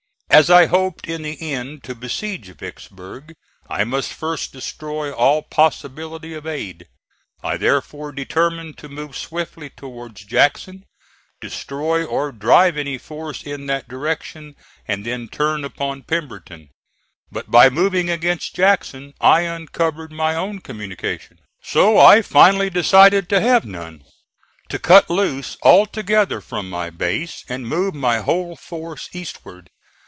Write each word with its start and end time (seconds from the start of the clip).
As 0.33 0.49
I 0.49 0.67
hoped 0.67 1.07
in 1.09 1.23
the 1.23 1.51
end 1.51 1.83
to 1.83 1.93
besiege 1.93 2.47
Vicksburg 2.57 3.33
I 3.69 3.83
must 3.83 4.13
first 4.13 4.53
destroy 4.53 5.11
all 5.11 5.41
possibility 5.41 6.33
of 6.35 6.47
aid. 6.47 6.87
I 7.43 7.57
therefore 7.57 8.13
determined 8.13 8.77
to 8.77 8.87
move 8.87 9.17
swiftly 9.17 9.69
towards 9.69 10.23
Jackson, 10.23 10.85
destroy 11.41 12.05
or 12.05 12.31
drive 12.31 12.77
any 12.77 12.97
force 12.97 13.43
in 13.43 13.65
that 13.65 13.89
direction 13.89 14.55
and 14.87 15.05
then 15.05 15.27
turn 15.27 15.65
upon 15.65 16.03
Pemberton. 16.03 16.69
But 17.29 17.51
by 17.51 17.69
moving 17.69 18.09
against 18.09 18.55
Jackson, 18.55 19.13
I 19.19 19.41
uncovered 19.41 20.13
my 20.13 20.33
own 20.33 20.59
communication. 20.61 21.39
So 21.61 21.97
I 21.99 22.21
finally 22.21 22.69
decided 22.69 23.27
to 23.29 23.41
have 23.41 23.65
none 23.65 24.05
to 24.69 24.79
cut 24.79 25.09
loose 25.09 25.57
altogether 25.61 26.39
from 26.39 26.69
my 26.69 26.89
base 26.89 27.43
and 27.49 27.67
move 27.67 27.93
my 27.93 28.19
whole 28.19 28.55
force 28.55 29.09
eastward. 29.11 29.69